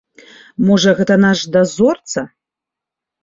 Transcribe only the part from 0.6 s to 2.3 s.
Можа, гэта наш дазорца?